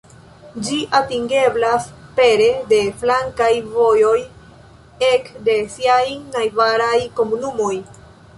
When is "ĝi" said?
0.67-0.77